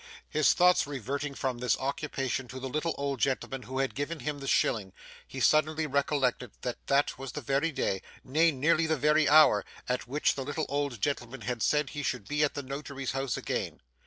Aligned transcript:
His 0.27 0.53
thoughts 0.53 0.87
reverting 0.87 1.35
from 1.35 1.59
this 1.59 1.77
occupation 1.77 2.47
to 2.47 2.59
the 2.59 2.67
little 2.67 2.95
old 2.97 3.19
gentleman 3.19 3.61
who 3.61 3.77
had 3.77 3.93
given 3.93 4.21
him 4.21 4.39
the 4.39 4.47
shilling, 4.47 4.93
he 5.27 5.39
suddenly 5.39 5.85
recollected 5.85 6.53
that 6.61 6.77
that 6.87 7.19
was 7.19 7.33
the 7.33 7.39
very 7.41 7.71
day 7.71 8.01
nay, 8.23 8.51
nearly 8.51 8.87
the 8.87 8.97
very 8.97 9.29
hour 9.29 9.63
at 9.87 10.07
which 10.07 10.33
the 10.33 10.43
little 10.43 10.65
old 10.69 11.01
gentleman 11.01 11.41
had 11.41 11.61
said 11.61 11.91
he 11.91 12.01
should 12.01 12.27
be 12.27 12.43
at 12.43 12.55
the 12.55 12.63
Notary's 12.63 13.11
house 13.11 13.37
again. 13.37 13.79